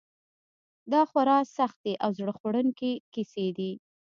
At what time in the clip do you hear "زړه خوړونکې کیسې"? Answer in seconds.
2.17-3.47